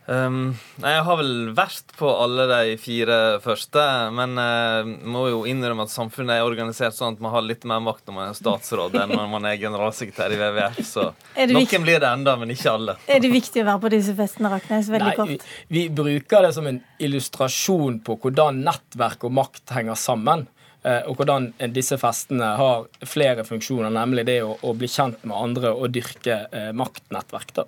Um, 0.07 0.53
jeg 0.79 0.99
har 1.03 1.17
vel 1.19 1.49
vært 1.51 1.89
på 1.99 2.07
alle 2.07 2.45
de 2.47 2.75
fire 2.79 3.15
første, 3.43 3.81
men 4.15 4.39
uh, 4.39 4.87
må 5.03 5.25
jo 5.27 5.41
innrømme 5.51 5.83
at 5.83 5.91
samfunnet 5.91 6.37
er 6.37 6.47
organisert 6.47 6.95
sånn 6.95 7.17
at 7.17 7.23
man 7.23 7.33
har 7.33 7.43
litt 7.43 7.65
mer 7.67 7.81
makt 7.83 8.05
når 8.07 8.15
man 8.15 8.29
er 8.29 8.37
statsråd 8.37 8.95
enn 9.01 9.11
når 9.11 9.25
man 9.33 9.47
er 9.49 9.57
generalsekretær 9.59 10.31
i 10.31 10.37
WWF. 10.39 10.79
Så 10.87 11.09
noen 11.51 11.83
blir 11.83 11.99
det 11.99 12.07
enda, 12.07 12.37
men 12.39 12.53
ikke 12.55 12.71
alle. 12.71 12.95
Er 13.03 13.19
det 13.19 13.33
viktig 13.33 13.65
å 13.65 13.67
være 13.67 13.83
på 13.83 13.91
disse 13.97 14.15
festene, 14.15 14.51
Raknes? 14.53 14.91
Veldig 14.93 15.09
Nei, 15.09 15.15
kort. 15.17 15.47
Vi, 15.67 15.73
vi 15.75 15.83
bruker 15.97 16.47
det 16.47 16.53
som 16.55 16.69
en 16.71 16.79
illustrasjon 17.03 17.99
på 18.07 18.15
hvordan 18.23 18.61
nettverk 18.63 19.27
og 19.27 19.35
makt 19.41 19.75
henger 19.75 19.99
sammen 19.99 20.45
eh, 20.87 21.03
og 21.03 21.19
hvordan 21.19 21.49
disse 21.75 21.99
festene 21.99 22.53
har 22.61 22.87
flere 23.03 23.43
funksjoner, 23.47 23.91
nemlig 23.91 24.23
det 24.31 24.39
å, 24.45 24.55
å 24.55 24.71
bli 24.71 24.87
kjent 24.87 25.27
med 25.27 25.35
andre 25.35 25.75
og 25.75 25.91
dyrke 25.99 26.45
eh, 26.47 26.71
maktnettverk. 26.71 27.53
da. 27.59 27.67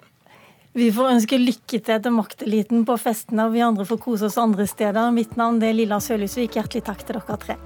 Vi 0.77 0.91
får 0.93 1.15
ønske 1.15 1.39
lykke 1.41 1.79
til 1.81 2.01
til 2.03 2.13
makteliten 2.13 2.83
på 2.85 2.97
festene, 3.01 3.47
og 3.47 3.55
vi 3.55 3.65
andre 3.65 3.87
får 3.89 4.01
kose 4.03 4.29
oss 4.29 4.37
andre 4.37 4.67
steder. 4.69 5.09
Mitt 5.15 5.33
navn 5.39 5.57
er 5.65 5.73
Lilla 5.73 5.97
Sølhusvik. 6.03 6.59
Hjertelig 6.59 6.85
takk 6.85 7.05
til 7.05 7.17
dere 7.17 7.37
tre. 7.41 7.57